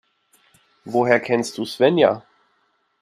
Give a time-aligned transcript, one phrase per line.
[0.83, 2.25] Woher kennst du Svenja?